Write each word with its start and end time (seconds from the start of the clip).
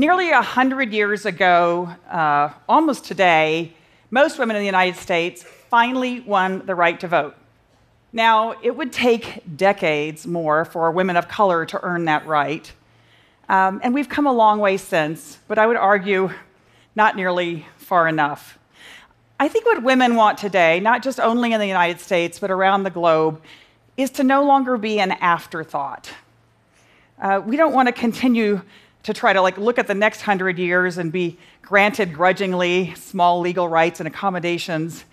Nearly 0.00 0.30
100 0.30 0.94
years 0.94 1.26
ago, 1.26 1.94
uh, 2.08 2.48
almost 2.66 3.04
today, 3.04 3.74
most 4.10 4.38
women 4.38 4.56
in 4.56 4.62
the 4.62 4.66
United 4.66 4.96
States 4.96 5.42
finally 5.68 6.20
won 6.20 6.64
the 6.64 6.74
right 6.74 6.98
to 7.00 7.06
vote. 7.06 7.36
Now, 8.10 8.54
it 8.62 8.74
would 8.74 8.94
take 8.94 9.42
decades 9.58 10.26
more 10.26 10.64
for 10.64 10.90
women 10.90 11.18
of 11.18 11.28
color 11.28 11.66
to 11.66 11.78
earn 11.84 12.06
that 12.06 12.26
right. 12.26 12.72
Um, 13.50 13.78
and 13.84 13.92
we've 13.92 14.08
come 14.08 14.26
a 14.26 14.32
long 14.32 14.58
way 14.58 14.78
since, 14.78 15.36
but 15.48 15.58
I 15.58 15.66
would 15.66 15.76
argue 15.76 16.30
not 16.96 17.14
nearly 17.14 17.66
far 17.76 18.08
enough. 18.08 18.58
I 19.38 19.48
think 19.48 19.66
what 19.66 19.82
women 19.82 20.16
want 20.16 20.38
today, 20.38 20.80
not 20.80 21.02
just 21.02 21.20
only 21.20 21.52
in 21.52 21.60
the 21.60 21.66
United 21.66 22.00
States, 22.00 22.38
but 22.38 22.50
around 22.50 22.84
the 22.84 22.90
globe, 22.90 23.42
is 23.98 24.08
to 24.12 24.24
no 24.24 24.44
longer 24.44 24.78
be 24.78 24.98
an 24.98 25.12
afterthought. 25.12 26.10
Uh, 27.20 27.42
we 27.44 27.58
don't 27.58 27.74
want 27.74 27.86
to 27.86 27.92
continue 27.92 28.62
to 29.04 29.14
try 29.14 29.32
to 29.32 29.40
like 29.40 29.56
look 29.58 29.78
at 29.78 29.86
the 29.86 29.94
next 29.94 30.22
hundred 30.22 30.58
years 30.58 30.98
and 30.98 31.10
be 31.10 31.38
granted 31.62 32.12
grudgingly 32.12 32.94
small 32.94 33.40
legal 33.40 33.68
rights 33.68 34.00
and 34.00 34.06
accommodations. 34.06 35.04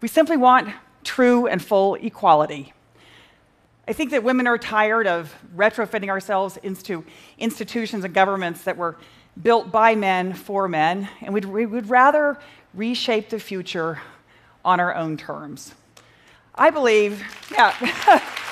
We 0.00 0.08
simply 0.08 0.36
want 0.36 0.72
true 1.04 1.46
and 1.46 1.62
full 1.62 1.94
equality. 1.96 2.72
I 3.86 3.92
think 3.92 4.12
that 4.12 4.22
women 4.22 4.46
are 4.46 4.58
tired 4.58 5.06
of 5.06 5.34
retrofitting 5.56 6.08
ourselves 6.08 6.56
into 6.62 7.04
institutions 7.38 8.04
and 8.04 8.14
governments 8.14 8.62
that 8.62 8.76
were 8.76 8.96
built 9.42 9.72
by 9.72 9.94
men 9.94 10.34
for 10.34 10.68
men, 10.68 11.08
and 11.20 11.34
we'd, 11.34 11.46
we 11.46 11.66
would 11.66 11.90
rather 11.90 12.38
reshape 12.74 13.30
the 13.30 13.40
future 13.40 14.00
on 14.64 14.78
our 14.78 14.94
own 14.94 15.16
terms. 15.16 15.74
I 16.54 16.70
believe, 16.70 17.22
yeah. 17.50 18.22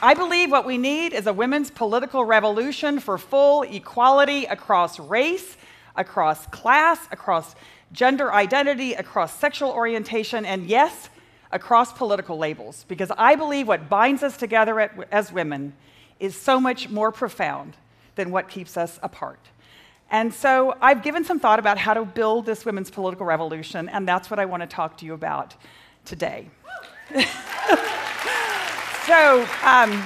I 0.00 0.14
believe 0.14 0.52
what 0.52 0.64
we 0.64 0.78
need 0.78 1.12
is 1.12 1.26
a 1.26 1.32
women's 1.32 1.72
political 1.72 2.24
revolution 2.24 3.00
for 3.00 3.18
full 3.18 3.62
equality 3.62 4.44
across 4.44 5.00
race, 5.00 5.56
across 5.96 6.46
class, 6.46 7.00
across 7.10 7.56
gender 7.90 8.32
identity, 8.32 8.92
across 8.92 9.36
sexual 9.36 9.70
orientation, 9.70 10.46
and 10.46 10.66
yes, 10.66 11.10
across 11.50 11.92
political 11.92 12.38
labels. 12.38 12.84
Because 12.86 13.10
I 13.18 13.34
believe 13.34 13.66
what 13.66 13.88
binds 13.88 14.22
us 14.22 14.36
together 14.36 14.78
as 15.10 15.32
women 15.32 15.72
is 16.20 16.36
so 16.36 16.60
much 16.60 16.88
more 16.88 17.10
profound 17.10 17.76
than 18.14 18.30
what 18.30 18.48
keeps 18.48 18.76
us 18.76 19.00
apart. 19.02 19.40
And 20.12 20.32
so 20.32 20.76
I've 20.80 21.02
given 21.02 21.24
some 21.24 21.40
thought 21.40 21.58
about 21.58 21.76
how 21.76 21.94
to 21.94 22.04
build 22.04 22.46
this 22.46 22.64
women's 22.64 22.90
political 22.90 23.26
revolution, 23.26 23.88
and 23.88 24.06
that's 24.06 24.30
what 24.30 24.38
I 24.38 24.44
want 24.44 24.62
to 24.62 24.68
talk 24.68 24.96
to 24.98 25.04
you 25.04 25.14
about 25.14 25.56
today. 26.04 26.50
so 29.08 29.48
um, 29.64 30.02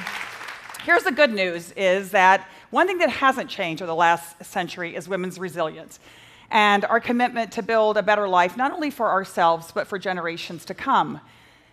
here's 0.85 1.03
the 1.03 1.11
good 1.11 1.33
news 1.33 1.73
is 1.73 2.13
that 2.13 2.49
one 2.71 2.87
thing 2.87 2.99
that 2.99 3.11
hasn't 3.11 3.51
changed 3.51 3.83
over 3.83 3.89
the 3.89 3.97
last 3.97 4.45
century 4.45 4.95
is 4.95 5.09
women's 5.09 5.41
resilience 5.41 5.99
and 6.53 6.85
our 6.85 7.01
commitment 7.01 7.51
to 7.51 7.63
build 7.65 7.97
a 7.97 8.03
better 8.05 8.29
life, 8.29 8.57
not 8.57 8.71
only 8.71 8.91
for 8.91 9.11
ourselves, 9.11 9.73
but 9.73 9.89
for 9.89 9.99
generations 9.99 10.65
to 10.67 10.75
come. 10.75 11.21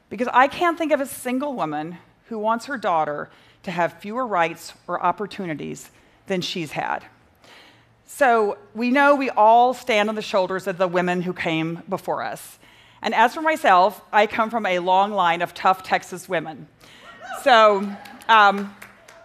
Because 0.09 0.27
I 0.33 0.47
can't 0.47 0.75
think 0.75 0.91
of 0.91 1.01
a 1.01 1.05
single 1.05 1.53
woman 1.53 1.99
who 2.29 2.39
wants 2.39 2.65
her 2.65 2.79
daughter 2.79 3.29
to 3.61 3.69
have 3.69 3.99
fewer 3.99 4.25
rights 4.25 4.73
or 4.87 4.99
opportunities 4.99 5.91
than 6.25 6.41
she's 6.41 6.71
had. 6.71 7.05
So 8.07 8.57
we 8.73 8.89
know 8.89 9.13
we 9.13 9.29
all 9.29 9.75
stand 9.75 10.09
on 10.09 10.15
the 10.15 10.23
shoulders 10.23 10.65
of 10.65 10.79
the 10.79 10.87
women 10.87 11.21
who 11.21 11.33
came 11.33 11.83
before 11.87 12.23
us. 12.23 12.57
And 13.03 13.13
as 13.13 13.35
for 13.35 13.41
myself, 13.43 14.01
I 14.11 14.25
come 14.25 14.49
from 14.49 14.65
a 14.65 14.79
long 14.79 15.11
line 15.11 15.43
of 15.43 15.53
tough 15.53 15.83
Texas 15.83 16.27
women. 16.27 16.67
So 17.43 17.89
um, 18.27 18.75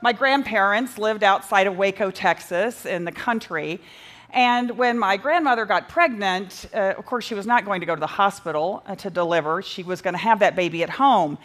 my 0.00 0.12
grandparents 0.12 0.98
lived 0.98 1.24
outside 1.24 1.66
of 1.66 1.76
Waco, 1.76 2.12
Texas, 2.12 2.86
in 2.86 3.04
the 3.04 3.10
country. 3.10 3.80
And 4.30 4.72
when 4.78 4.98
my 4.98 5.16
grandmother 5.16 5.64
got 5.64 5.88
pregnant, 5.88 6.66
uh, 6.72 6.94
of 6.96 7.06
course, 7.06 7.24
she 7.24 7.34
was 7.34 7.46
not 7.46 7.64
going 7.64 7.80
to 7.80 7.86
go 7.86 7.94
to 7.94 8.00
the 8.00 8.06
hospital 8.06 8.84
uh, 8.86 8.94
to 8.96 9.10
deliver. 9.10 9.62
She 9.62 9.82
was 9.82 10.00
going 10.00 10.14
to 10.14 10.20
have 10.20 10.38
that 10.40 10.54
baby 10.54 10.84
at 10.84 10.90
home. 10.90 11.38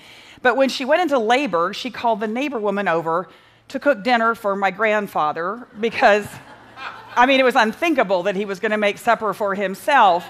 But 0.43 0.57
when 0.57 0.69
she 0.69 0.85
went 0.85 1.01
into 1.01 1.17
labor, 1.17 1.73
she 1.73 1.89
called 1.89 2.19
the 2.19 2.27
neighbor 2.27 2.59
woman 2.59 2.87
over 2.87 3.29
to 3.69 3.79
cook 3.79 4.03
dinner 4.03 4.35
for 4.35 4.55
my 4.55 4.69
grandfather 4.71 5.67
because 5.79 6.27
I 7.15 7.25
mean, 7.25 7.39
it 7.39 7.43
was 7.43 7.55
unthinkable 7.55 8.23
that 8.23 8.35
he 8.35 8.45
was 8.45 8.59
going 8.59 8.71
to 8.71 8.77
make 8.77 8.97
supper 8.97 9.33
for 9.33 9.55
himself. 9.55 10.25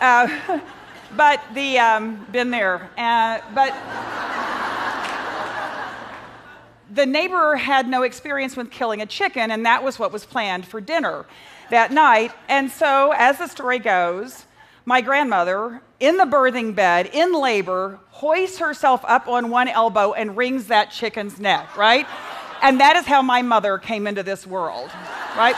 Uh, 0.00 0.60
but 1.16 1.42
the, 1.54 1.78
um, 1.78 2.26
been 2.30 2.50
there. 2.50 2.90
Uh, 2.96 3.40
but 3.54 3.74
the 6.92 7.06
neighbor 7.06 7.56
had 7.56 7.88
no 7.88 8.02
experience 8.02 8.56
with 8.56 8.70
killing 8.70 9.02
a 9.02 9.06
chicken, 9.06 9.50
and 9.50 9.66
that 9.66 9.82
was 9.82 9.98
what 9.98 10.12
was 10.12 10.24
planned 10.24 10.66
for 10.66 10.80
dinner 10.80 11.26
that 11.70 11.92
night. 11.92 12.32
And 12.48 12.70
so, 12.70 13.12
as 13.16 13.38
the 13.38 13.46
story 13.46 13.78
goes, 13.78 14.46
my 14.84 15.00
grandmother, 15.00 15.82
in 16.00 16.16
the 16.16 16.24
birthing 16.24 16.74
bed, 16.74 17.10
in 17.12 17.32
labor, 17.32 18.00
hoists 18.08 18.58
herself 18.58 19.04
up 19.06 19.28
on 19.28 19.50
one 19.50 19.68
elbow 19.68 20.14
and 20.14 20.36
wrings 20.36 20.68
that 20.68 20.90
chicken's 20.90 21.38
neck, 21.38 21.76
right? 21.76 22.06
And 22.62 22.80
that 22.80 22.96
is 22.96 23.04
how 23.04 23.22
my 23.22 23.42
mother 23.42 23.78
came 23.78 24.06
into 24.06 24.22
this 24.22 24.46
world, 24.46 24.90
right? 25.36 25.54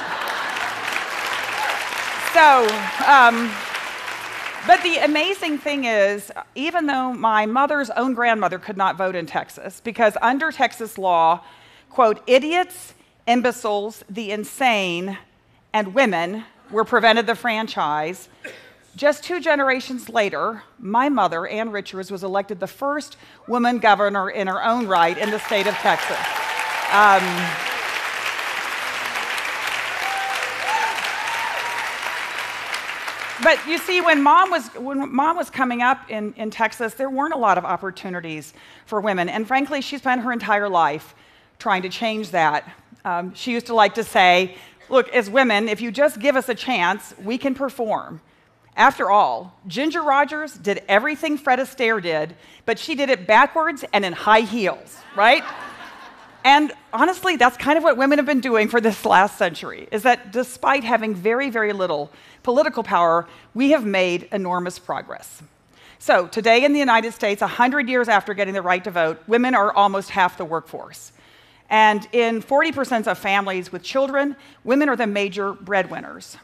So, 2.35 2.67
um, 3.07 3.51
but 4.67 4.83
the 4.83 4.99
amazing 4.99 5.59
thing 5.59 5.85
is, 5.85 6.31
even 6.55 6.87
though 6.87 7.13
my 7.13 7.47
mother's 7.47 7.91
own 7.91 8.15
grandmother 8.15 8.59
could 8.59 8.77
not 8.77 8.97
vote 8.97 9.15
in 9.15 9.27
Texas, 9.27 9.81
because 9.81 10.17
under 10.21 10.53
Texas 10.53 10.99
law, 10.99 11.43
quote, 11.89 12.23
idiots, 12.27 12.95
imbeciles, 13.27 14.05
the 14.09 14.31
insane, 14.31 15.19
and 15.73 15.95
women 15.95 16.45
were 16.71 16.85
prevented 16.85 17.27
the 17.27 17.35
franchise. 17.35 18.29
Just 18.97 19.23
two 19.23 19.41
generations 19.41 20.09
later, 20.09 20.63
my 20.79 21.09
mother, 21.09 21.47
Ann 21.47 21.71
Richards, 21.71 22.11
was 22.11 22.25
elected 22.25 22.61
the 22.61 22.67
first 22.67 23.17
woman 23.47 23.79
governor 23.79 24.31
in 24.31 24.47
her 24.47 24.65
own 24.65 24.87
right 24.87 25.17
in 25.17 25.31
the 25.31 25.39
state 25.39 25.67
of 25.67 25.75
Texas. 25.75 26.19
Um, 26.93 27.70
but 33.43 33.67
you 33.67 33.79
see, 33.79 34.01
when 34.01 34.23
mom 34.23 34.51
was, 34.51 34.67
when 34.75 35.15
mom 35.15 35.37
was 35.37 35.51
coming 35.51 35.83
up 35.83 36.11
in, 36.11 36.33
in 36.35 36.51
Texas, 36.51 36.95
there 36.95 37.11
weren't 37.11 37.35
a 37.35 37.39
lot 37.39 37.59
of 37.59 37.65
opportunities 37.65 38.53
for 38.87 39.01
women. 39.01 39.29
And 39.29 39.47
frankly, 39.47 39.81
she 39.81 39.99
spent 39.99 40.23
her 40.23 40.33
entire 40.33 40.69
life 40.69 41.15
trying 41.59 41.83
to 41.83 41.89
change 41.89 42.31
that. 42.31 42.71
Um, 43.05 43.35
she 43.35 43.53
used 43.53 43.67
to 43.67 43.75
like 43.75 43.95
to 43.95 44.05
say, 44.05 44.57
Look, 44.89 45.09
as 45.11 45.31
women, 45.31 45.69
if 45.69 45.81
you 45.81 45.93
just 45.93 46.19
give 46.19 46.35
us 46.35 46.49
a 46.49 46.55
chance, 46.55 47.15
we 47.23 47.39
can 47.39 47.55
perform. 47.55 48.21
After 48.77 49.09
all, 49.09 49.57
Ginger 49.69 50.03
Rogers 50.03 50.55
did 50.55 50.83
everything 50.89 51.39
Fred 51.39 51.61
Astaire 51.61 52.03
did, 52.03 52.35
but 52.67 52.77
she 52.77 52.97
did 52.97 53.09
it 53.09 53.25
backwards 53.25 53.85
and 53.93 54.05
in 54.05 54.13
high 54.13 54.41
heels, 54.41 54.99
right? 55.15 55.45
And 56.45 56.73
honestly, 56.93 57.37
that's 57.37 57.57
kind 57.57 57.77
of 57.77 57.85
what 57.85 57.97
women 57.97 58.19
have 58.19 58.27
been 58.27 58.41
doing 58.41 58.69
for 58.69 58.81
this 58.81 59.05
last 59.05 59.37
century, 59.37 59.89
is 59.93 60.03
that 60.05 60.33
despite 60.33 60.85
having 60.85 61.15
very, 61.15 61.51
very 61.51 61.73
little 61.73 62.11
political 62.43 62.83
power, 62.83 63.29
we 63.55 63.71
have 63.71 63.85
made 63.85 64.29
enormous 64.33 64.79
progress. 64.79 65.43
So, 65.99 66.27
today 66.27 66.65
in 66.65 66.73
the 66.73 66.79
United 66.79 67.13
States, 67.13 67.43
100 67.43 67.87
years 67.89 68.09
after 68.09 68.33
getting 68.33 68.55
the 68.55 68.63
right 68.63 68.83
to 68.85 68.91
vote, 68.91 69.23
women 69.27 69.55
are 69.55 69.71
almost 69.73 70.09
half 70.11 70.39
the 70.39 70.47
workforce. 70.47 71.13
And 71.69 72.09
in 72.13 72.43
40% 72.43 73.07
of 73.07 73.19
families 73.19 73.71
with 73.71 73.83
children, 73.83 74.35
women 74.65 74.89
are 74.89 74.97
the 74.97 75.07
major 75.07 75.53
breadwinners. 75.53 76.39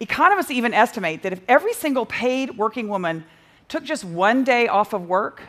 Economists 0.00 0.50
even 0.50 0.74
estimate 0.74 1.22
that 1.22 1.32
if 1.32 1.40
every 1.48 1.72
single 1.72 2.04
paid 2.06 2.58
working 2.58 2.88
woman 2.88 3.24
took 3.68 3.84
just 3.84 4.04
one 4.04 4.44
day 4.44 4.68
off 4.68 4.92
of 4.92 5.08
work, 5.08 5.42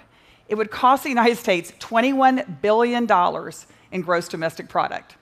it 0.49 0.55
would 0.55 0.71
cost 0.71 1.03
the 1.03 1.09
United 1.09 1.37
States 1.37 1.71
$21 1.79 2.61
billion 2.61 3.07
in 3.91 4.01
gross 4.01 4.27
domestic 4.27 4.67
product. 4.67 5.15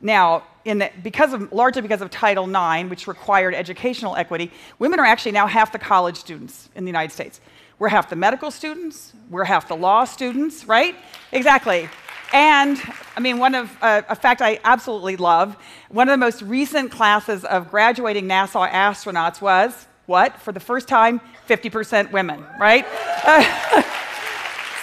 Now, 0.00 0.44
the, 0.64 0.90
because 1.02 1.32
of, 1.32 1.52
largely 1.52 1.82
because 1.82 2.02
of 2.02 2.10
Title 2.10 2.44
IX, 2.44 2.90
which 2.90 3.06
required 3.06 3.54
educational 3.54 4.14
equity, 4.14 4.50
women 4.78 5.00
are 5.00 5.06
actually 5.06 5.32
now 5.32 5.46
half 5.46 5.72
the 5.72 5.78
college 5.78 6.16
students 6.16 6.68
in 6.74 6.84
the 6.84 6.88
United 6.88 7.12
States. 7.12 7.40
We're 7.78 7.88
half 7.88 8.10
the 8.10 8.16
medical 8.16 8.50
students, 8.50 9.12
we're 9.30 9.44
half 9.44 9.66
the 9.66 9.76
law 9.76 10.04
students, 10.04 10.66
right? 10.66 10.94
Exactly. 11.32 11.88
And 12.32 12.80
I 13.16 13.20
mean, 13.20 13.38
one 13.38 13.54
of 13.54 13.76
uh, 13.82 14.02
a 14.08 14.16
fact 14.16 14.40
I 14.40 14.60
absolutely 14.64 15.16
love. 15.16 15.56
One 15.88 16.08
of 16.08 16.12
the 16.12 16.24
most 16.24 16.42
recent 16.42 16.90
classes 16.90 17.44
of 17.44 17.70
graduating 17.70 18.26
NASA 18.26 18.70
astronauts 18.70 19.40
was 19.40 19.86
what? 20.06 20.40
For 20.40 20.52
the 20.52 20.60
first 20.60 20.88
time, 20.88 21.20
50% 21.48 22.12
women, 22.12 22.44
right? 22.58 22.86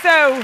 So 0.02 0.42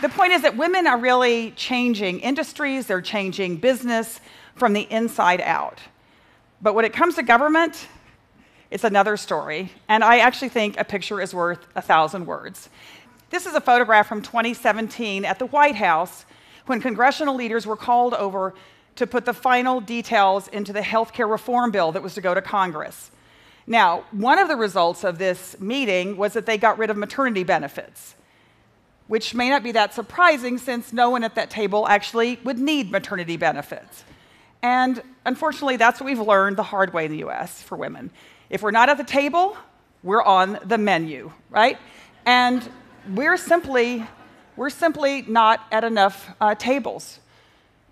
the 0.00 0.08
point 0.08 0.32
is 0.32 0.40
that 0.40 0.56
women 0.56 0.86
are 0.86 0.96
really 0.96 1.50
changing 1.50 2.20
industries, 2.20 2.86
they're 2.86 3.02
changing 3.02 3.58
business 3.58 4.20
from 4.54 4.72
the 4.72 4.90
inside 4.90 5.42
out. 5.42 5.80
But 6.62 6.74
when 6.74 6.86
it 6.86 6.94
comes 6.94 7.16
to 7.16 7.22
government, 7.22 7.88
it's 8.70 8.84
another 8.84 9.18
story. 9.18 9.70
And 9.86 10.02
I 10.02 10.20
actually 10.20 10.48
think 10.48 10.80
a 10.80 10.84
picture 10.84 11.20
is 11.20 11.34
worth 11.34 11.66
a 11.76 11.82
thousand 11.82 12.24
words. 12.24 12.70
This 13.28 13.44
is 13.44 13.54
a 13.54 13.60
photograph 13.60 14.08
from 14.08 14.22
2017 14.22 15.26
at 15.26 15.38
the 15.38 15.46
White 15.46 15.76
House 15.76 16.24
when 16.64 16.80
congressional 16.80 17.34
leaders 17.34 17.66
were 17.66 17.76
called 17.76 18.14
over 18.14 18.54
to 18.96 19.06
put 19.06 19.26
the 19.26 19.34
final 19.34 19.80
details 19.80 20.48
into 20.48 20.72
the 20.72 20.82
health 20.82 21.12
care 21.12 21.28
reform 21.28 21.70
bill 21.70 21.92
that 21.92 22.02
was 22.02 22.14
to 22.14 22.22
go 22.22 22.32
to 22.32 22.40
Congress. 22.40 23.10
Now, 23.66 24.04
one 24.10 24.38
of 24.38 24.48
the 24.48 24.56
results 24.56 25.04
of 25.04 25.18
this 25.18 25.58
meeting 25.60 26.16
was 26.16 26.32
that 26.32 26.46
they 26.46 26.58
got 26.58 26.78
rid 26.78 26.90
of 26.90 26.96
maternity 26.96 27.44
benefits, 27.44 28.16
which 29.06 29.34
may 29.34 29.48
not 29.48 29.62
be 29.62 29.72
that 29.72 29.94
surprising 29.94 30.58
since 30.58 30.92
no 30.92 31.10
one 31.10 31.22
at 31.22 31.34
that 31.36 31.50
table 31.50 31.86
actually 31.86 32.40
would 32.44 32.58
need 32.58 32.90
maternity 32.90 33.36
benefits. 33.36 34.04
And 34.62 35.02
unfortunately, 35.24 35.76
that's 35.76 36.00
what 36.00 36.06
we've 36.06 36.20
learned 36.20 36.56
the 36.56 36.62
hard 36.62 36.92
way 36.92 37.04
in 37.04 37.12
the 37.12 37.24
US 37.28 37.62
for 37.62 37.76
women. 37.76 38.10
If 38.50 38.62
we're 38.62 38.70
not 38.70 38.88
at 38.88 38.96
the 38.96 39.04
table, 39.04 39.56
we're 40.02 40.22
on 40.22 40.58
the 40.64 40.78
menu, 40.78 41.32
right? 41.50 41.78
And 42.26 42.68
we're 43.10 43.36
simply, 43.36 44.06
we're 44.56 44.70
simply 44.70 45.22
not 45.22 45.66
at 45.72 45.84
enough 45.84 46.30
uh, 46.40 46.54
tables. 46.54 47.20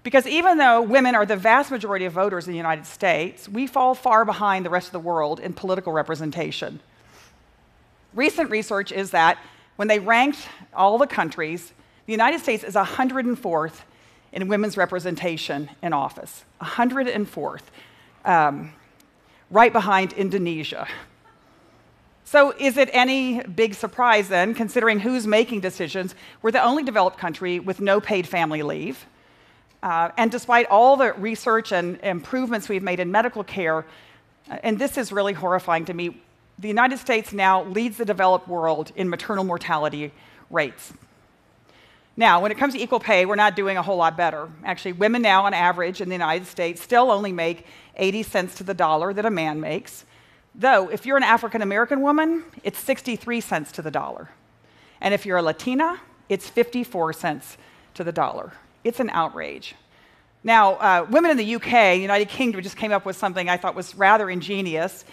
Because 0.03 0.27
even 0.27 0.57
though 0.57 0.81
women 0.81 1.15
are 1.15 1.27
the 1.27 1.37
vast 1.37 1.71
majority 1.71 2.07
of 2.07 2.13
voters 2.13 2.47
in 2.47 2.53
the 2.53 2.57
United 2.57 2.87
States, 2.87 3.49
we 3.49 3.67
fall 3.67 3.95
far 3.95 4.25
behind 4.25 4.65
the 4.65 4.71
rest 4.71 4.89
of 4.89 4.93
the 4.93 5.01
world 5.01 5.41
in 5.41 5.53
political 5.53 5.93
representation. 5.93 6.81
Recent 8.15 8.51
research 8.51 8.93
is 8.93 9.11
that 9.11 9.39
when 9.77 9.89
they 9.89 9.99
ranked 9.99 10.49
all 10.75 10.99
the 10.99 11.07
countries, 11.07 11.73
the 12.07 12.13
United 12.13 12.41
States 12.41 12.65
is 12.65 12.75
104th 12.75 13.83
in 14.33 14.49
women's 14.49 14.77
representation 14.77 15.71
in 15.83 15.93
office. 15.93 16.45
104th, 16.63 17.63
um, 18.25 18.73
right 19.51 19.73
behind 19.73 20.13
Indonesia. 20.15 20.89
So, 22.25 22.55
is 22.59 22.77
it 22.77 22.89
any 22.93 23.43
big 23.43 23.75
surprise 23.75 24.29
then, 24.29 24.55
considering 24.55 25.01
who's 25.01 25.27
making 25.27 25.61
decisions? 25.61 26.15
We're 26.43 26.53
the 26.53 26.63
only 26.63 26.85
developed 26.85 27.19
country 27.19 27.59
with 27.59 27.81
no 27.81 28.01
paid 28.01 28.29
family 28.29 28.63
leave. 28.63 29.05
Uh, 29.83 30.11
and 30.17 30.31
despite 30.31 30.67
all 30.67 30.97
the 30.97 31.13
research 31.15 31.73
and 31.73 31.99
improvements 32.03 32.69
we've 32.69 32.83
made 32.83 33.01
in 33.01 33.11
medical 33.11 33.43
care, 33.43 33.87
uh, 34.51 34.59
and 34.63 34.79
this 34.79 34.99
is 34.99 35.11
really 35.11 35.33
horrifying 35.33 35.85
to 35.87 35.95
me, 35.95 36.21
the 36.59 36.69
United 36.69 36.99
States 36.99 37.33
now 37.33 37.65
leads 37.65 37.97
the 37.97 38.05
developed 38.05 38.47
world 38.47 38.93
in 38.95 39.09
maternal 39.09 39.45
mortality 39.45 40.13
rates. 40.51 40.93
Now, 42.17 42.43
when 42.43 42.53
it 42.53 42.59
comes 42.59 42.75
to 42.75 42.81
equal 42.81 43.01
pay, 43.01 43.25
we're 43.25 43.37
not 43.37 43.57
doing 43.57 43.79
a 43.79 43.83
whole 43.83 43.97
lot 43.97 44.17
better. 44.17 44.51
Actually, 44.63 44.93
women 44.93 45.23
now, 45.23 45.47
on 45.47 45.55
average, 45.55 46.03
in 46.03 46.11
the 46.11 46.15
United 46.15 46.47
States, 46.47 46.83
still 46.83 47.11
only 47.11 47.33
make 47.33 47.65
80 47.97 48.23
cents 48.25 48.55
to 48.57 48.65
the 48.65 48.75
dollar 48.75 49.15
that 49.15 49.25
a 49.25 49.31
man 49.31 49.61
makes. 49.61 50.05
Though, 50.55 50.91
if 50.91 51.07
you're 51.07 51.17
an 51.17 51.23
African 51.23 51.63
American 51.63 52.03
woman, 52.03 52.45
it's 52.63 52.79
63 52.79 53.41
cents 53.41 53.73
to 53.73 53.83
the 53.83 53.91
dollar. 53.91 54.29
And 55.01 55.15
if 55.15 55.25
you're 55.25 55.39
a 55.39 55.43
Latina, 55.43 55.99
it's 56.29 56.49
54 56.49 57.15
cents 57.15 57.57
to 57.95 58.05
the 58.05 58.13
dollar. 58.13 58.53
It's 58.85 59.01
an 59.01 59.11
outrage. 59.11 59.75
Now, 60.43 60.75
uh, 60.75 61.07
women 61.11 61.31
in 61.31 61.37
the 61.37 61.55
UK, 61.57 61.99
United 61.99 62.29
Kingdom, 62.29 62.63
just 62.63 62.77
came 62.77 62.93
up 62.93 63.05
with 63.05 63.17
something 63.17 63.49
I 63.49 63.59
thought 63.59 63.75
was 63.75 63.95
rather 63.95 64.31
ingenious 64.31 65.05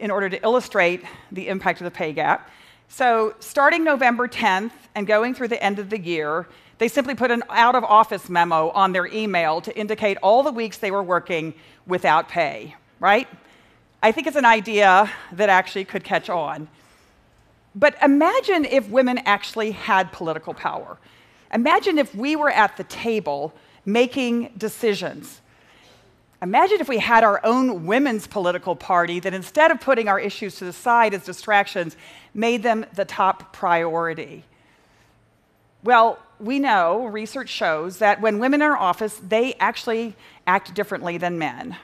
in 0.00 0.10
order 0.10 0.28
to 0.28 0.42
illustrate 0.42 1.04
the 1.30 1.48
impact 1.48 1.80
of 1.80 1.84
the 1.84 1.90
pay 1.90 2.12
gap. 2.12 2.50
So, 2.88 3.34
starting 3.38 3.84
November 3.84 4.26
10th 4.26 4.72
and 4.94 5.06
going 5.06 5.34
through 5.34 5.48
the 5.48 5.62
end 5.62 5.78
of 5.78 5.88
the 5.88 5.98
year, 5.98 6.48
they 6.78 6.88
simply 6.88 7.14
put 7.14 7.30
an 7.30 7.44
out 7.48 7.76
of 7.76 7.84
office 7.84 8.28
memo 8.28 8.70
on 8.70 8.92
their 8.92 9.06
email 9.06 9.60
to 9.60 9.78
indicate 9.78 10.18
all 10.22 10.42
the 10.42 10.50
weeks 10.50 10.78
they 10.78 10.90
were 10.90 11.02
working 11.02 11.54
without 11.86 12.28
pay, 12.28 12.74
right? 12.98 13.28
I 14.02 14.10
think 14.10 14.26
it's 14.26 14.36
an 14.36 14.44
idea 14.44 15.08
that 15.30 15.48
actually 15.48 15.84
could 15.84 16.02
catch 16.02 16.28
on. 16.28 16.66
But 17.74 17.96
imagine 18.02 18.64
if 18.64 18.88
women 18.88 19.18
actually 19.18 19.70
had 19.70 20.10
political 20.10 20.52
power. 20.52 20.98
Imagine 21.52 21.98
if 21.98 22.14
we 22.14 22.36
were 22.36 22.50
at 22.50 22.76
the 22.76 22.84
table 22.84 23.52
making 23.84 24.52
decisions. 24.56 25.40
Imagine 26.40 26.80
if 26.80 26.88
we 26.88 26.98
had 26.98 27.22
our 27.22 27.40
own 27.44 27.86
women's 27.86 28.26
political 28.26 28.74
party 28.74 29.20
that 29.20 29.32
instead 29.32 29.70
of 29.70 29.80
putting 29.80 30.08
our 30.08 30.18
issues 30.18 30.56
to 30.56 30.64
the 30.64 30.72
side 30.72 31.14
as 31.14 31.24
distractions, 31.24 31.96
made 32.34 32.62
them 32.62 32.84
the 32.94 33.04
top 33.04 33.52
priority. 33.52 34.44
Well, 35.84 36.18
we 36.40 36.58
know, 36.58 37.06
research 37.06 37.48
shows 37.48 37.98
that 37.98 38.20
when 38.20 38.38
women 38.38 38.62
are 38.62 38.72
in 38.72 38.78
office, 38.78 39.20
they 39.22 39.54
actually 39.54 40.16
act 40.46 40.74
differently 40.74 41.18
than 41.18 41.38
men. 41.38 41.76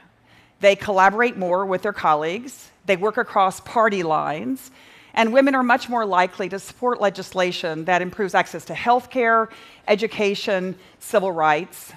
They 0.61 0.75
collaborate 0.75 1.37
more 1.37 1.65
with 1.65 1.83
their 1.83 1.93
colleagues, 1.93 2.71
they 2.87 2.97
work 2.97 3.17
across 3.17 3.61
party 3.61 4.03
lines, 4.03 4.73
and 5.19 5.33
women 5.33 5.57
are 5.57 5.65
much 5.65 5.89
more 5.89 6.07
likely 6.07 6.49
to 6.49 6.61
support 6.61 7.01
legislation 7.01 7.85
that 7.87 8.01
improves 8.01 8.37
access 8.37 8.65
to 8.67 8.75
health 8.75 9.11
care, 9.11 9.49
education, 9.89 10.77
civil 11.01 11.33
rights. 11.33 11.93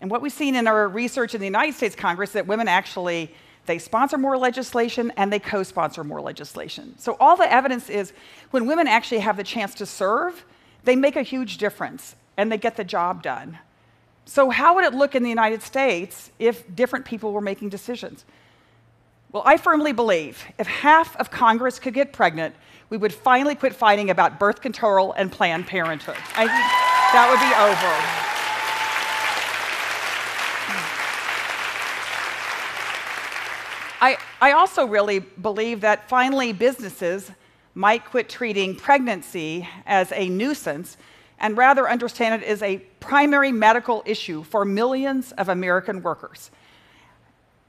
And 0.00 0.10
what 0.10 0.20
we've 0.20 0.32
seen 0.32 0.56
in 0.56 0.66
our 0.66 0.88
research 0.88 1.36
in 1.36 1.40
the 1.40 1.46
United 1.46 1.76
States 1.76 1.94
Congress 1.94 2.30
is 2.30 2.34
that 2.34 2.48
women 2.48 2.66
actually 2.66 3.32
they 3.66 3.78
sponsor 3.78 4.18
more 4.18 4.36
legislation 4.36 5.12
and 5.16 5.32
they 5.32 5.38
co-sponsor 5.38 6.02
more 6.02 6.20
legislation. 6.20 6.98
So 6.98 7.16
all 7.20 7.36
the 7.36 7.50
evidence 7.50 7.88
is 7.88 8.12
when 8.50 8.66
women 8.66 8.88
actually 8.88 9.20
have 9.20 9.36
the 9.36 9.44
chance 9.44 9.76
to 9.76 9.86
serve, 9.86 10.44
they 10.82 10.96
make 10.96 11.14
a 11.14 11.22
huge 11.22 11.58
difference 11.58 12.16
and 12.36 12.50
they 12.50 12.58
get 12.58 12.76
the 12.76 12.84
job 12.84 13.22
done. 13.22 13.58
So 14.24 14.50
how 14.50 14.74
would 14.74 14.84
it 14.84 14.94
look 14.94 15.14
in 15.14 15.22
the 15.22 15.28
United 15.28 15.62
States 15.62 16.32
if 16.40 16.74
different 16.74 17.04
people 17.04 17.32
were 17.32 17.40
making 17.40 17.68
decisions? 17.68 18.24
Well, 19.36 19.44
I 19.44 19.58
firmly 19.58 19.92
believe 19.92 20.42
if 20.58 20.66
half 20.66 21.14
of 21.16 21.30
Congress 21.30 21.78
could 21.78 21.92
get 21.92 22.10
pregnant, 22.10 22.54
we 22.88 22.96
would 22.96 23.12
finally 23.12 23.54
quit 23.54 23.74
fighting 23.74 24.08
about 24.08 24.38
birth 24.40 24.62
control 24.62 25.12
and 25.12 25.30
Planned 25.30 25.66
Parenthood. 25.66 26.16
I 26.36 26.46
think 26.46 26.66
that 27.12 27.28
would 27.28 27.38
be 27.44 27.52
over. 27.60 27.92
I, 34.00 34.16
I 34.40 34.52
also 34.52 34.86
really 34.86 35.18
believe 35.18 35.82
that 35.82 36.08
finally 36.08 36.54
businesses 36.54 37.30
might 37.74 38.06
quit 38.06 38.30
treating 38.30 38.74
pregnancy 38.74 39.68
as 39.84 40.12
a 40.12 40.30
nuisance 40.30 40.96
and 41.38 41.58
rather 41.58 41.90
understand 41.90 42.42
it 42.42 42.48
as 42.48 42.62
a 42.62 42.78
primary 43.00 43.52
medical 43.52 44.02
issue 44.06 44.44
for 44.44 44.64
millions 44.64 45.32
of 45.32 45.50
American 45.50 46.00
workers. 46.00 46.50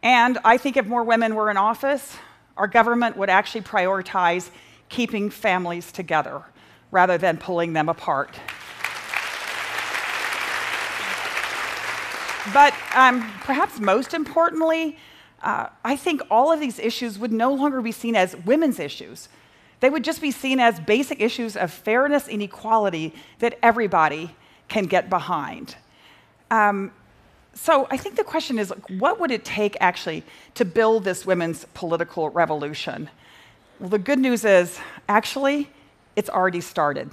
And 0.03 0.37
I 0.43 0.57
think 0.57 0.77
if 0.77 0.85
more 0.85 1.03
women 1.03 1.35
were 1.35 1.49
in 1.49 1.57
office, 1.57 2.17
our 2.55 2.67
government 2.67 3.17
would 3.17 3.29
actually 3.29 3.61
prioritize 3.61 4.49
keeping 4.89 5.29
families 5.29 5.91
together 5.91 6.41
rather 6.91 7.17
than 7.17 7.37
pulling 7.37 7.73
them 7.73 7.89
apart. 7.89 8.39
But 12.53 12.73
um, 12.95 13.29
perhaps 13.41 13.79
most 13.79 14.13
importantly, 14.13 14.97
uh, 15.43 15.67
I 15.83 15.95
think 15.95 16.21
all 16.31 16.51
of 16.51 16.59
these 16.59 16.79
issues 16.79 17.19
would 17.19 17.33
no 17.33 17.53
longer 17.53 17.81
be 17.81 17.91
seen 17.91 18.15
as 18.15 18.35
women's 18.37 18.79
issues. 18.79 19.27
They 19.81 19.89
would 19.89 20.03
just 20.03 20.21
be 20.21 20.31
seen 20.31 20.59
as 20.59 20.79
basic 20.79 21.21
issues 21.21 21.55
of 21.57 21.71
fairness 21.71 22.27
and 22.27 22.41
equality 22.41 23.13
that 23.39 23.59
everybody 23.61 24.35
can 24.69 24.85
get 24.85 25.09
behind. 25.09 25.75
Um, 26.49 26.91
so 27.57 27.87
I 27.89 27.97
think 27.97 28.15
the 28.15 28.23
question 28.23 28.59
is 28.59 28.71
what 28.97 29.19
would 29.19 29.31
it 29.31 29.43
take 29.43 29.75
actually 29.81 30.23
to 30.55 30.63
build 30.63 31.03
this 31.03 31.25
women's 31.25 31.65
political 31.73 32.29
revolution? 32.29 33.09
Well, 33.79 33.89
the 33.89 33.99
good 33.99 34.19
news 34.19 34.45
is 34.45 34.79
actually, 35.09 35.69
it's 36.15 36.29
already 36.29 36.61
started. 36.61 37.09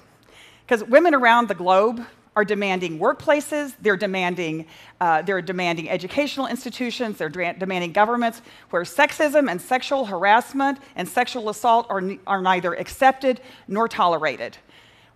Because 0.67 0.85
women 0.85 1.15
around 1.15 1.49
the 1.49 1.55
globe 1.55 2.07
are 2.37 2.45
demanding 2.45 2.99
workplaces, 2.99 3.75
they're 3.81 3.97
demanding, 3.97 4.67
uh, 5.01 5.23
they're 5.23 5.43
demanding 5.43 5.89
educational 5.89 6.47
institutions, 6.47 7.19
they're 7.19 7.29
demanding 7.29 7.93
governments 7.93 8.43
where 8.71 8.83
sexism 8.83 9.51
and 9.51 9.61
sexual 9.61 10.05
harassment 10.07 10.79
and 10.97 11.09
sexual 11.09 11.49
assault 11.49 11.87
are, 11.89 12.03
are 12.27 12.43
neither 12.43 12.75
accepted 12.75 13.41
nor 13.69 13.89
tolerated. 13.89 14.57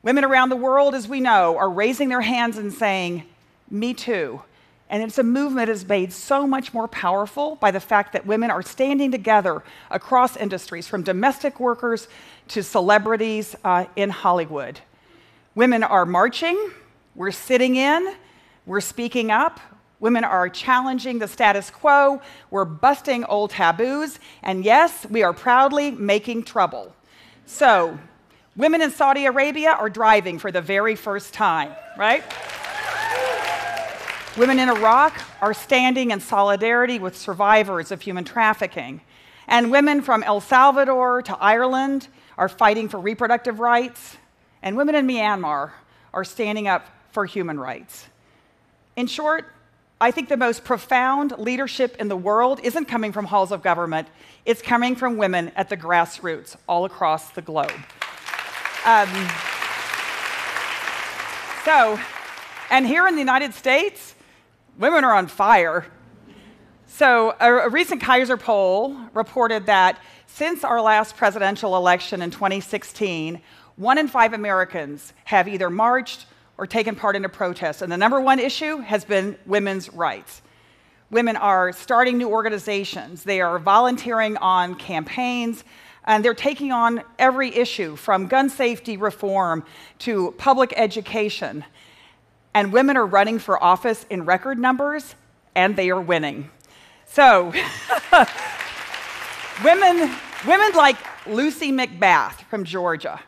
Women 0.03 0.25
around 0.25 0.51
the 0.51 0.57
world, 0.57 0.95
as 0.95 1.09
we 1.09 1.21
know, 1.21 1.57
are 1.59 1.69
raising 1.69 2.09
their 2.09 2.21
hands 2.21 2.57
and 2.57 2.73
saying, 2.73 3.25
Me 3.71 3.95
too. 3.95 4.43
And 4.90 5.02
it's 5.02 5.18
a 5.18 5.23
movement 5.23 5.66
that 5.66 5.73
is 5.73 5.87
made 5.87 6.12
so 6.12 6.47
much 6.47 6.73
more 6.73 6.88
powerful 6.88 7.57
by 7.57 7.71
the 7.71 7.80
fact 7.80 8.12
that 8.14 8.26
women 8.26 8.50
are 8.50 8.62
standing 8.62 9.11
together 9.11 9.62
across 9.90 10.37
industries, 10.37 10.87
from 10.87 11.02
domestic 11.02 11.61
workers 11.61 12.09
to 12.49 12.62
celebrities 12.62 13.54
uh, 13.64 13.85
in 13.97 14.09
Hollywood. 14.11 14.80
Women 15.54 15.83
are 15.83 16.07
marching, 16.07 16.71
we're 17.14 17.33
sitting 17.33 17.76
in, 17.76 18.14
we're 18.64 18.80
speaking 18.80 19.30
up. 19.30 19.61
Women 20.00 20.23
are 20.23 20.49
challenging 20.49 21.18
the 21.18 21.26
status 21.26 21.71
quo, 21.71 22.23
we're 22.50 22.64
busting 22.64 23.25
old 23.25 23.50
taboos, 23.50 24.21
and 24.45 24.64
yes, 24.64 25.04
we 25.11 25.25
are 25.25 25.33
proudly 25.33 25.90
making 25.90 26.45
trouble. 26.45 26.95
So, 27.47 27.99
women 28.57 28.80
in 28.80 28.92
Saudi 28.92 29.25
Arabia 29.25 29.73
are 29.73 29.90
driving 29.90 30.38
for 30.38 30.52
the 30.52 30.61
very 30.61 30.95
first 30.95 31.35
time, 31.35 31.73
right? 31.97 32.23
Women 34.38 34.61
in 34.61 34.68
Iraq 34.68 35.21
are 35.40 35.52
standing 35.52 36.12
in 36.12 36.21
solidarity 36.21 37.00
with 37.00 37.16
survivors 37.16 37.90
of 37.90 38.00
human 38.00 38.23
trafficking. 38.23 39.00
And 39.49 39.73
women 39.73 40.00
from 40.00 40.23
El 40.23 40.40
Salvador 40.40 41.23
to 41.23 41.37
Ireland 41.38 42.07
are 42.37 42.49
fighting 42.49 42.88
for 42.88 43.00
reproductive 43.00 43.59
rights. 43.59 44.16
And 44.62 44.76
women 44.76 44.95
in 44.95 45.09
Myanmar 45.09 45.73
are 46.14 46.23
standing 46.23 46.68
up 46.68 46.87
for 47.11 47.26
human 47.26 47.59
rights. 47.59 48.07
In 48.95 49.09
short, 49.09 49.52
I 50.00 50.12
think 50.12 50.28
the 50.28 50.37
most 50.37 50.62
profound 50.62 51.37
leadership 51.37 51.97
in 51.99 52.07
the 52.07 52.16
world 52.16 52.61
isn't 52.62 52.85
coming 52.85 53.11
from 53.11 53.25
halls 53.25 53.50
of 53.50 53.61
government, 53.61 54.07
it's 54.47 54.62
coming 54.62 54.95
from 54.95 55.16
women 55.16 55.50
at 55.57 55.68
the 55.68 55.76
grassroots 55.76 56.54
all 56.68 56.85
across 56.85 57.30
the 57.30 57.42
globe. 57.42 57.73
Um, 58.87 59.09
so, 61.64 61.99
and 62.71 62.87
here 62.87 63.09
in 63.09 63.14
the 63.14 63.21
United 63.21 63.52
States, 63.52 64.14
women 64.79 65.05
are 65.05 65.15
on 65.15 65.27
fire. 65.27 65.87
So, 66.87 67.35
a, 67.39 67.53
a 67.53 67.69
recent 67.69 68.01
Kaiser 68.01 68.37
poll 68.37 68.97
reported 69.13 69.67
that 69.67 70.01
since 70.27 70.65
our 70.65 70.81
last 70.81 71.17
presidential 71.17 71.77
election 71.77 72.23
in 72.23 72.31
2016, 72.31 73.41
one 73.77 73.99
in 73.99 74.09
five 74.09 74.33
Americans 74.33 75.13
have 75.25 75.49
either 75.49 75.69
marched 75.69 76.27
or 76.57 76.67
taken 76.67 76.95
part 76.95 77.15
in 77.15 77.25
a 77.25 77.29
protest. 77.29 77.83
And 77.83 77.93
the 77.93 77.97
number 77.97 78.21
one 78.21 78.39
issue 78.39 78.79
has 78.79 79.05
been 79.05 79.37
women's 79.47 79.93
rights. 79.93 80.43
Women 81.11 81.37
are 81.37 81.73
starting 81.73 82.19
new 82.19 82.29
organizations, 82.29 83.25
they 83.25 83.41
are 83.41 83.59
volunteering 83.59 84.37
on 84.39 84.75
campaigns, 84.75 85.65
and 86.05 86.25
they're 86.25 86.35
taking 86.35 86.73
on 86.73 87.03
every 87.19 87.55
issue 87.55 87.97
from 87.97 88.27
gun 88.27 88.49
safety 88.51 88.97
reform 88.97 89.65
to 90.01 90.33
public 90.39 90.73
education. 90.77 91.65
And 92.55 92.73
women 92.73 92.97
are 92.97 93.07
running 93.07 93.38
for 93.38 93.62
office 93.62 94.07
in 94.11 94.25
record 94.25 94.59
numbers, 94.59 95.14
and 95.55 95.76
they 95.76 95.90
are 95.90 96.00
winning. 96.00 96.50
So, 97.07 97.52
women, 99.64 100.11
women 100.47 100.73
like 100.75 100.97
Lucy 101.26 101.73
McBath 101.73 102.43
from 102.50 102.64
Georgia 102.64 103.21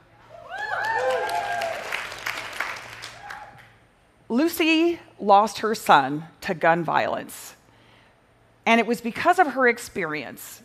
Lucy 4.30 5.00
lost 5.18 5.58
her 5.58 5.74
son 5.74 6.24
to 6.40 6.54
gun 6.54 6.84
violence. 6.84 7.56
And 8.64 8.80
it 8.80 8.86
was 8.86 9.00
because 9.00 9.40
of 9.40 9.48
her 9.48 9.66
experience 9.66 10.62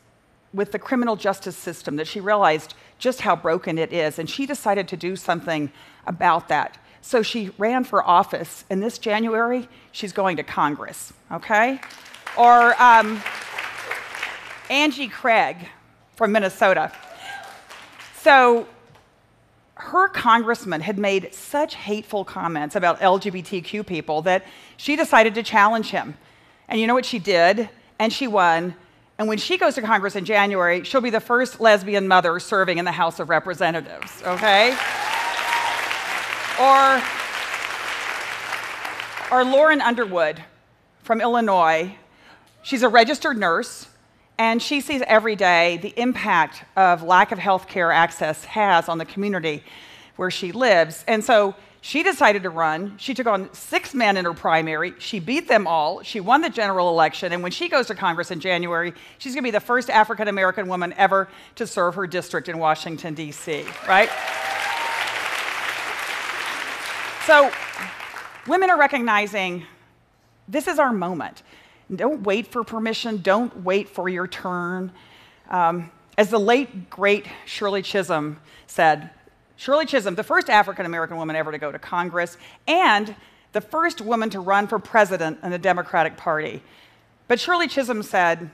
with 0.54 0.72
the 0.72 0.78
criminal 0.78 1.16
justice 1.16 1.58
system 1.58 1.96
that 1.96 2.06
she 2.06 2.20
realized 2.20 2.76
just 3.00 3.22
how 3.22 3.36
broken 3.36 3.80
it 3.80 3.92
is. 3.92 4.20
And 4.20 4.30
she 4.30 4.46
decided 4.46 4.88
to 4.90 4.96
do 4.96 5.16
something 5.16 5.72
about 6.06 6.48
that. 6.50 6.78
So 7.06 7.22
she 7.22 7.52
ran 7.60 7.84
for 7.84 8.04
office. 8.04 8.66
And 8.68 8.82
this 8.82 8.98
January, 8.98 9.70
she's 9.92 10.12
going 10.12 10.38
to 10.38 10.44
Congress, 10.44 11.14
okay? 11.32 11.80
Or 12.36 12.82
um, 12.82 13.22
Angie 14.72 15.08
Craig 15.08 15.70
from 16.16 16.32
Minnesota. 16.32 16.92
So 18.16 18.68
her 19.76 20.08
congressman 20.08 20.82
had 20.82 20.98
made 20.98 21.32
such 21.32 21.76
hateful 21.76 22.26
comments 22.26 22.76
about 22.76 23.00
LGBTQ 23.02 23.86
people 23.86 24.24
that 24.24 24.44
she 24.76 24.96
decided 24.96 25.36
to 25.36 25.44
challenge 25.44 25.92
him. 25.92 26.18
And 26.68 26.82
you 26.82 26.88
know 26.88 26.96
what 26.96 27.06
she 27.06 27.20
did? 27.20 27.70
And 28.00 28.12
she 28.12 28.26
won. 28.26 28.74
And 29.20 29.28
when 29.28 29.38
she 29.38 29.60
goes 29.60 29.76
to 29.76 29.84
Congress 29.84 30.16
in 30.16 30.26
January, 30.26 30.84
she'll 30.84 31.02
be 31.02 31.12
the 31.12 31.20
first 31.20 31.62
lesbian 31.62 32.08
mother 32.08 32.40
serving 32.40 32.80
in 32.80 32.86
the 32.86 32.92
House 32.92 33.20
of 33.20 33.30
Representatives, 33.30 34.24
okay? 34.24 34.76
Or, 36.60 37.02
or 39.32 39.44
Lauren 39.44 39.82
Underwood 39.82 40.44
from 41.04 41.22
Illinois. 41.22 41.96
She's 42.64 42.84
a 42.84 42.90
registered 42.90 43.38
nurse. 43.38 43.88
And 44.38 44.62
she 44.62 44.82
sees 44.82 45.02
every 45.08 45.36
day 45.36 45.78
the 45.78 45.94
impact 45.96 46.66
of 46.76 47.04
lack 47.04 47.32
of 47.32 47.40
health 47.40 47.68
care 47.68 47.92
access 47.92 48.44
has 48.46 48.90
on 48.90 48.98
the 48.98 49.06
community 49.06 49.64
where 50.18 50.30
she 50.30 50.52
lives. 50.52 51.06
And 51.08 51.24
so 51.24 51.56
she 51.80 52.04
decided 52.04 52.44
to 52.44 52.50
run. 52.50 52.98
She 52.98 53.14
took 53.14 53.28
on 53.28 53.54
six 53.54 53.94
men 53.94 54.18
in 54.18 54.26
her 54.26 54.34
primary. 54.34 54.94
She 54.98 55.20
beat 55.20 55.48
them 55.48 55.68
all. 55.68 56.02
She 56.02 56.20
won 56.20 56.42
the 56.42 56.50
general 56.50 56.90
election. 56.90 57.32
And 57.32 57.44
when 57.44 57.52
she 57.52 57.70
goes 57.70 57.88
to 57.88 57.96
Congress 57.96 58.32
in 58.32 58.40
January, 58.40 58.94
she's 59.20 59.34
going 59.34 59.44
to 59.44 59.48
be 59.48 59.52
the 59.52 59.60
first 59.60 59.90
African 59.90 60.28
American 60.28 60.68
woman 60.68 60.94
ever 60.98 61.30
to 61.56 61.68
serve 61.68 61.96
her 61.96 62.08
district 62.08 62.50
in 62.50 62.58
Washington, 62.58 63.14
D.C., 63.14 63.66
right? 63.88 64.10
So 67.26 67.52
women 68.46 68.70
are 68.70 68.78
recognizing 68.78 69.66
this 70.48 70.68
is 70.68 70.78
our 70.78 70.94
moment. 70.94 71.42
Don't 71.94 72.22
wait 72.22 72.46
for 72.46 72.64
permission, 72.64 73.18
don't 73.24 73.64
wait 73.64 73.90
for 73.90 74.08
your 74.08 74.28
turn. 74.28 74.92
Um, 75.50 75.90
as 76.20 76.30
the 76.30 76.40
late, 76.40 76.92
great 76.92 77.26
Shirley 77.46 77.82
Chisholm 77.82 78.40
said, 78.68 79.10
Shirley 79.56 79.88
Chisholm, 79.88 80.14
the 80.14 80.24
first 80.24 80.52
African 80.52 80.86
American 80.86 81.18
woman 81.18 81.36
ever 81.36 81.52
to 81.52 81.58
go 81.58 81.72
to 81.72 81.80
Congress, 81.80 82.38
and 82.68 83.16
the 83.54 83.62
first 83.62 84.02
woman 84.02 84.30
to 84.30 84.40
run 84.40 84.68
for 84.68 84.78
president 84.78 85.40
in 85.42 85.50
the 85.50 85.58
Democratic 85.58 86.18
Party. 86.18 86.62
But 87.28 87.40
Shirley 87.40 87.68
Chisholm 87.68 88.04
said, 88.04 88.52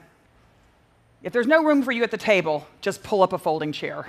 if 1.24 1.34
there's 1.34 1.48
no 1.48 1.62
room 1.62 1.84
for 1.84 1.92
you 1.92 2.04
at 2.04 2.12
the 2.12 2.18
table, 2.18 2.66
just 2.80 3.04
pull 3.04 3.22
up 3.22 3.34
a 3.34 3.38
folding 3.38 3.74
chair, 3.74 4.08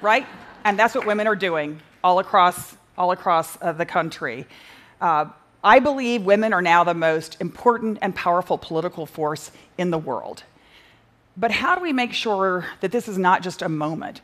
right? 0.00 0.26
And 0.64 0.76
that's 0.76 0.96
what 0.96 1.06
women 1.06 1.28
are 1.28 1.36
doing 1.36 1.80
all 2.02 2.18
across, 2.18 2.76
all 2.96 3.10
across 3.12 3.58
uh, 3.60 3.72
the 3.72 3.86
country. 3.86 4.46
Uh, 5.00 5.26
I 5.64 5.78
believe 5.78 6.22
women 6.24 6.52
are 6.52 6.62
now 6.62 6.84
the 6.84 6.94
most 6.94 7.40
important 7.40 7.98
and 8.02 8.14
powerful 8.14 8.58
political 8.58 9.06
force 9.06 9.52
in 9.78 9.90
the 9.90 9.98
world. 9.98 10.42
But 11.36 11.50
how 11.50 11.74
do 11.74 11.82
we 11.82 11.92
make 11.92 12.12
sure 12.12 12.66
that 12.80 12.92
this 12.92 13.08
is 13.08 13.16
not 13.16 13.42
just 13.42 13.62
a 13.62 13.68
moment? 13.68 14.20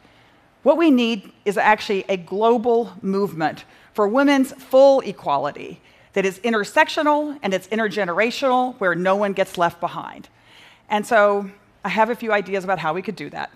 What 0.62 0.76
we 0.76 0.90
need 0.90 1.32
is 1.44 1.56
actually 1.56 2.04
a 2.08 2.16
global 2.16 2.92
movement 3.00 3.64
for 3.94 4.08
women's 4.08 4.52
full 4.52 5.00
equality 5.00 5.80
that 6.12 6.26
is 6.26 6.40
intersectional 6.40 7.38
and 7.42 7.54
it's 7.54 7.68
intergenerational, 7.68 8.74
where 8.78 8.94
no 8.94 9.14
one 9.14 9.32
gets 9.32 9.56
left 9.56 9.80
behind. 9.80 10.28
And 10.88 11.06
so 11.06 11.50
I 11.84 11.88
have 11.90 12.10
a 12.10 12.14
few 12.14 12.32
ideas 12.32 12.64
about 12.64 12.78
how 12.80 12.92
we 12.92 13.02
could 13.02 13.16
do 13.16 13.30
that. 13.30 13.50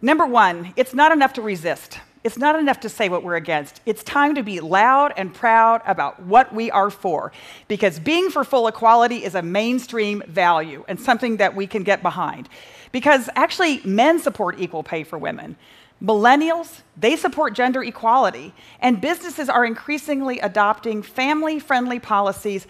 Number 0.00 0.24
one, 0.24 0.72
it's 0.76 0.94
not 0.94 1.12
enough 1.12 1.34
to 1.34 1.42
resist. 1.42 2.00
It's 2.22 2.36
not 2.36 2.58
enough 2.58 2.80
to 2.80 2.90
say 2.90 3.08
what 3.08 3.22
we're 3.22 3.36
against. 3.36 3.80
It's 3.86 4.02
time 4.02 4.34
to 4.34 4.42
be 4.42 4.60
loud 4.60 5.14
and 5.16 5.32
proud 5.32 5.80
about 5.86 6.22
what 6.22 6.54
we 6.54 6.70
are 6.70 6.90
for. 6.90 7.32
Because 7.66 7.98
being 7.98 8.30
for 8.30 8.44
full 8.44 8.66
equality 8.66 9.24
is 9.24 9.34
a 9.34 9.42
mainstream 9.42 10.22
value 10.26 10.84
and 10.86 11.00
something 11.00 11.38
that 11.38 11.56
we 11.56 11.66
can 11.66 11.82
get 11.82 12.02
behind. 12.02 12.48
Because 12.92 13.30
actually, 13.36 13.80
men 13.84 14.18
support 14.18 14.60
equal 14.60 14.82
pay 14.82 15.02
for 15.02 15.18
women. 15.18 15.56
Millennials, 16.02 16.80
they 16.96 17.16
support 17.16 17.54
gender 17.54 17.82
equality. 17.82 18.52
And 18.80 19.00
businesses 19.00 19.48
are 19.48 19.64
increasingly 19.64 20.40
adopting 20.40 21.02
family 21.02 21.58
friendly 21.58 21.98
policies, 21.98 22.66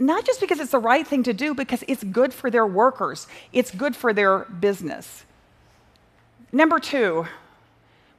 not 0.00 0.24
just 0.24 0.40
because 0.40 0.58
it's 0.58 0.72
the 0.72 0.78
right 0.78 1.06
thing 1.06 1.22
to 1.24 1.32
do, 1.32 1.54
because 1.54 1.84
it's 1.86 2.02
good 2.02 2.34
for 2.34 2.50
their 2.50 2.66
workers, 2.66 3.28
it's 3.52 3.70
good 3.70 3.94
for 3.94 4.12
their 4.12 4.40
business. 4.40 5.24
Number 6.50 6.78
two, 6.78 7.26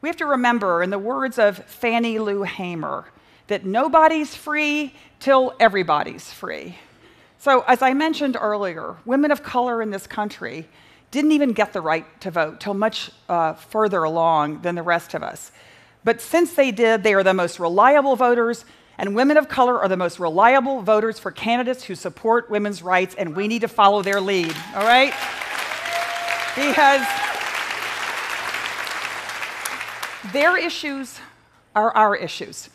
we 0.02 0.10
have 0.10 0.18
to 0.18 0.26
remember, 0.26 0.82
in 0.82 0.90
the 0.90 1.00
words 1.00 1.38
of 1.38 1.58
Fannie 1.66 2.20
Lou 2.20 2.44
Hamer, 2.44 3.06
that 3.48 3.66
nobody's 3.66 4.36
free 4.36 4.94
till 5.20 5.54
everybody's 5.60 6.32
free. 6.32 6.78
So, 7.40 7.62
as 7.62 7.82
I 7.82 7.94
mentioned 7.94 8.38
earlier, 8.40 8.98
women 9.06 9.32
of 9.32 9.44
color 9.44 9.82
in 9.82 9.92
this 9.92 10.08
country 10.08 10.68
didn't 11.12 11.32
even 11.32 11.54
get 11.54 11.74
the 11.74 11.82
right 11.82 12.06
to 12.22 12.32
vote 12.32 12.60
till 12.60 12.74
much 12.74 13.12
uh, 13.28 13.54
further 13.54 14.04
along 14.04 14.62
than 14.62 14.76
the 14.76 14.84
rest 14.84 15.14
of 15.14 15.24
us. 15.24 15.52
But 16.04 16.22
since 16.22 16.54
they 16.54 16.72
did, 16.72 17.04
they 17.04 17.14
are 17.14 17.24
the 17.24 17.34
most 17.34 17.60
reliable 17.60 18.16
voters, 18.16 18.66
and 18.98 19.16
women 19.16 19.38
of 19.38 19.50
color 19.50 19.80
are 19.80 19.88
the 19.88 19.98
most 19.98 20.20
reliable 20.20 20.82
voters 20.82 21.20
for 21.20 21.32
candidates 21.32 21.84
who 21.84 21.96
support 21.96 22.50
women's 22.50 22.82
rights, 22.82 23.16
and 23.16 23.36
we 23.36 23.48
need 23.48 23.62
to 23.62 23.68
follow 23.68 24.02
their 24.02 24.22
lead, 24.22 24.56
all 24.76 24.84
right? 24.84 25.14
Because 26.56 27.06
their 30.34 30.58
issues 30.58 31.20
are 31.76 31.96
our 31.96 32.16
issues. 32.16 32.70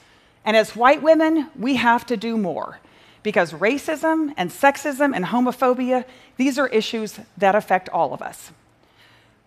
And 0.44 0.56
as 0.56 0.76
white 0.76 1.02
women, 1.02 1.50
we 1.58 1.76
have 1.76 2.06
to 2.06 2.16
do 2.16 2.36
more 2.36 2.78
because 3.22 3.52
racism 3.52 4.34
and 4.36 4.50
sexism 4.50 5.14
and 5.14 5.24
homophobia, 5.24 6.04
these 6.36 6.58
are 6.58 6.68
issues 6.68 7.18
that 7.38 7.54
affect 7.54 7.88
all 7.88 8.12
of 8.12 8.20
us. 8.20 8.52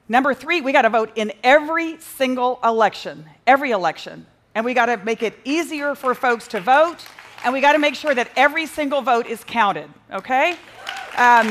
Number 0.10 0.34
three, 0.34 0.62
we 0.62 0.72
got 0.72 0.84
to 0.84 0.90
vote 0.90 1.12
in 1.16 1.32
every 1.44 2.00
single 2.00 2.60
election, 2.64 3.26
every 3.46 3.72
election. 3.72 4.26
And 4.56 4.66
we 4.66 4.74
got 4.74 4.88
to 4.88 4.98
make 4.98 5.22
it 5.22 5.38
easier 5.44 5.94
for 5.94 6.16
folks 6.16 6.48
to 6.48 6.60
vote, 6.60 7.06
and 7.44 7.54
we 7.54 7.62
got 7.62 7.74
to 7.74 7.80
make 7.80 7.94
sure 7.94 8.16
that 8.16 8.32
every 8.36 8.66
single 8.66 9.02
vote 9.04 9.28
is 9.28 9.44
counted, 9.44 9.90
okay? 10.12 10.56
Um, 11.16 11.48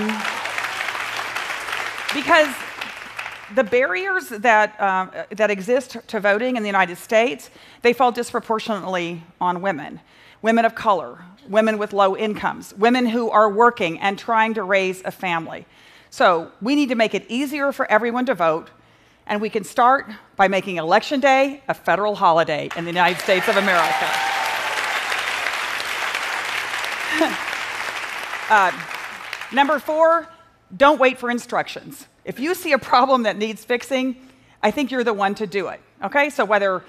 because 2.12 2.52
the 3.54 3.64
barriers 3.64 4.28
that, 4.28 4.80
um, 4.80 5.10
that 5.30 5.50
exist 5.50 5.96
to 6.08 6.20
voting 6.20 6.56
in 6.56 6.62
the 6.62 6.68
United 6.68 6.98
States, 6.98 7.50
they 7.82 7.92
fall 7.92 8.12
disproportionately 8.12 9.22
on 9.40 9.62
women. 9.62 10.00
Women 10.42 10.64
of 10.64 10.74
color, 10.74 11.18
women 11.48 11.78
with 11.78 11.92
low 11.92 12.16
incomes, 12.16 12.74
women 12.74 13.06
who 13.06 13.30
are 13.30 13.50
working 13.50 13.98
and 14.00 14.18
trying 14.18 14.54
to 14.54 14.62
raise 14.62 15.02
a 15.04 15.10
family. 15.10 15.66
So 16.10 16.50
we 16.60 16.74
need 16.74 16.88
to 16.88 16.94
make 16.94 17.14
it 17.14 17.24
easier 17.28 17.72
for 17.72 17.90
everyone 17.90 18.26
to 18.26 18.34
vote, 18.34 18.70
and 19.26 19.40
we 19.40 19.50
can 19.50 19.64
start 19.64 20.10
by 20.36 20.48
making 20.48 20.76
Election 20.76 21.20
Day 21.20 21.62
a 21.68 21.74
federal 21.74 22.14
holiday 22.14 22.68
in 22.76 22.84
the 22.84 22.90
United 22.90 23.20
States 23.20 23.48
of 23.48 23.56
America. 23.56 24.06
Uh, 28.48 28.70
number 29.52 29.80
four, 29.80 30.28
don't 30.76 31.00
wait 31.00 31.18
for 31.18 31.32
instructions. 31.32 32.06
If 32.26 32.40
you 32.40 32.54
see 32.54 32.72
a 32.72 32.78
problem 32.78 33.22
that 33.22 33.38
needs 33.38 33.64
fixing, 33.64 34.16
I 34.62 34.72
think 34.72 34.90
you're 34.90 35.04
the 35.04 35.14
one 35.14 35.34
to 35.36 35.46
do 35.46 35.68
it. 35.68 35.80
Okay? 36.02 36.28
So 36.28 36.44
whether 36.44 36.82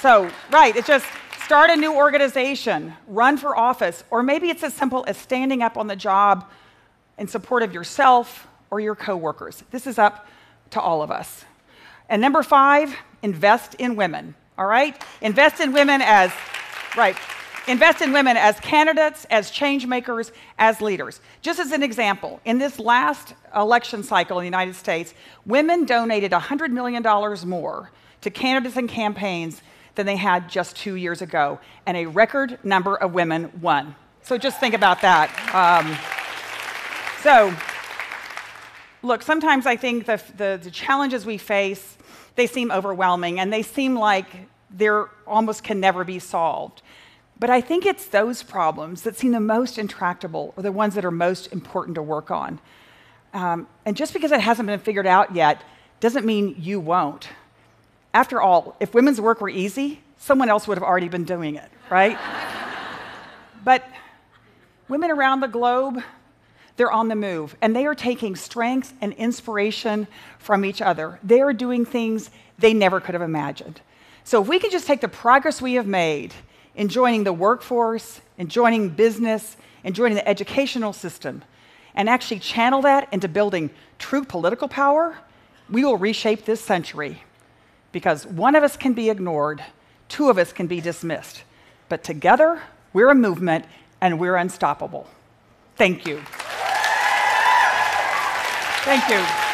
so 0.00 0.30
right, 0.50 0.74
it's 0.74 0.86
just 0.86 1.06
start 1.44 1.70
a 1.70 1.76
new 1.76 1.94
organization, 1.94 2.94
run 3.06 3.36
for 3.36 3.56
office, 3.56 4.04
or 4.10 4.22
maybe 4.22 4.48
it's 4.48 4.62
as 4.62 4.72
simple 4.72 5.04
as 5.06 5.16
standing 5.16 5.62
up 5.62 5.76
on 5.76 5.88
the 5.88 5.96
job 5.96 6.48
in 7.18 7.26
support 7.26 7.62
of 7.62 7.74
yourself 7.74 8.46
or 8.70 8.80
your 8.80 8.94
coworkers. 8.94 9.62
This 9.70 9.86
is 9.86 9.98
up 9.98 10.26
to 10.70 10.80
all 10.80 11.02
of 11.02 11.10
us. 11.10 11.44
And 12.08 12.22
number 12.22 12.42
5, 12.42 12.96
invest 13.22 13.74
in 13.74 13.96
women. 13.96 14.34
All 14.56 14.66
right? 14.66 15.00
Invest 15.20 15.60
in 15.60 15.72
women 15.72 16.00
as 16.02 16.32
right. 16.96 17.16
Invest 17.68 18.02
in 18.02 18.12
women 18.12 18.36
as 18.36 18.58
candidates, 18.58 19.24
as 19.30 19.50
change 19.50 19.86
makers, 19.86 20.32
as 20.58 20.80
leaders. 20.80 21.20
Just 21.42 21.60
as 21.60 21.70
an 21.70 21.82
example, 21.82 22.40
in 22.44 22.58
this 22.58 22.80
last 22.80 23.34
election 23.54 24.02
cycle 24.02 24.38
in 24.38 24.42
the 24.42 24.46
United 24.46 24.74
States, 24.74 25.14
women 25.46 25.84
donated 25.84 26.32
$100 26.32 26.70
million 26.70 27.02
more 27.48 27.90
to 28.22 28.30
candidates 28.30 28.76
and 28.76 28.88
campaigns 28.88 29.62
than 29.94 30.06
they 30.06 30.16
had 30.16 30.48
just 30.48 30.74
two 30.76 30.96
years 30.96 31.22
ago, 31.22 31.60
and 31.86 31.96
a 31.96 32.06
record 32.06 32.58
number 32.64 32.96
of 32.96 33.14
women 33.14 33.52
won. 33.60 33.94
So 34.22 34.38
just 34.38 34.58
think 34.58 34.74
about 34.74 35.00
that. 35.02 35.30
Um, 35.54 35.96
so, 37.22 37.54
look, 39.02 39.22
sometimes 39.22 39.66
I 39.66 39.76
think 39.76 40.06
the, 40.06 40.20
the, 40.36 40.60
the 40.62 40.70
challenges 40.70 41.24
we 41.24 41.38
face, 41.38 41.96
they 42.34 42.48
seem 42.48 42.72
overwhelming, 42.72 43.38
and 43.38 43.52
they 43.52 43.62
seem 43.62 43.94
like 43.94 44.26
they're 44.70 45.08
almost 45.26 45.62
can 45.62 45.78
never 45.78 46.02
be 46.02 46.18
solved. 46.18 46.82
But 47.38 47.50
I 47.50 47.60
think 47.60 47.84
it's 47.86 48.06
those 48.06 48.42
problems 48.42 49.02
that 49.02 49.16
seem 49.16 49.32
the 49.32 49.40
most 49.40 49.78
intractable 49.78 50.54
or 50.56 50.62
the 50.62 50.72
ones 50.72 50.94
that 50.94 51.04
are 51.04 51.10
most 51.10 51.52
important 51.52 51.96
to 51.96 52.02
work 52.02 52.30
on. 52.30 52.60
Um, 53.34 53.66
and 53.84 53.96
just 53.96 54.12
because 54.12 54.32
it 54.32 54.40
hasn't 54.40 54.66
been 54.66 54.78
figured 54.78 55.06
out 55.06 55.34
yet 55.34 55.62
doesn't 56.00 56.26
mean 56.26 56.56
you 56.58 56.78
won't. 56.78 57.28
After 58.14 58.40
all, 58.40 58.76
if 58.78 58.94
women's 58.94 59.20
work 59.20 59.40
were 59.40 59.48
easy, 59.48 60.00
someone 60.18 60.48
else 60.48 60.68
would 60.68 60.76
have 60.76 60.84
already 60.84 61.08
been 61.08 61.24
doing 61.24 61.56
it, 61.56 61.70
right? 61.90 62.18
but 63.64 63.84
women 64.88 65.10
around 65.10 65.40
the 65.40 65.48
globe, 65.48 66.02
they're 66.76 66.92
on 66.92 67.08
the 67.08 67.16
move 67.16 67.56
and 67.62 67.74
they 67.74 67.86
are 67.86 67.94
taking 67.94 68.36
strength 68.36 68.92
and 69.00 69.12
inspiration 69.14 70.06
from 70.38 70.64
each 70.64 70.82
other. 70.82 71.18
They 71.22 71.40
are 71.40 71.52
doing 71.52 71.84
things 71.84 72.30
they 72.58 72.74
never 72.74 73.00
could 73.00 73.14
have 73.14 73.22
imagined. 73.22 73.80
So 74.24 74.42
if 74.42 74.48
we 74.48 74.58
can 74.58 74.70
just 74.70 74.86
take 74.86 75.00
the 75.00 75.08
progress 75.08 75.60
we 75.60 75.74
have 75.74 75.86
made 75.86 76.34
in 76.74 76.88
joining 76.88 77.24
the 77.24 77.32
workforce, 77.32 78.20
in 78.38 78.48
joining 78.48 78.88
business, 78.88 79.56
in 79.84 79.92
joining 79.92 80.16
the 80.16 80.28
educational 80.28 80.92
system, 80.92 81.42
and 81.94 82.08
actually 82.08 82.38
channel 82.38 82.82
that 82.82 83.12
into 83.12 83.28
building 83.28 83.70
true 83.98 84.24
political 84.24 84.68
power, 84.68 85.18
we 85.70 85.84
will 85.84 85.98
reshape 85.98 86.44
this 86.44 86.60
century. 86.60 87.22
Because 87.92 88.26
one 88.26 88.54
of 88.54 88.62
us 88.62 88.76
can 88.76 88.94
be 88.94 89.10
ignored, 89.10 89.62
two 90.08 90.30
of 90.30 90.38
us 90.38 90.52
can 90.52 90.66
be 90.66 90.80
dismissed. 90.80 91.42
But 91.88 92.02
together, 92.02 92.62
we're 92.92 93.10
a 93.10 93.14
movement 93.14 93.66
and 94.00 94.18
we're 94.18 94.36
unstoppable. 94.36 95.06
Thank 95.76 96.06
you. 96.06 96.20
Thank 98.84 99.08
you. 99.08 99.51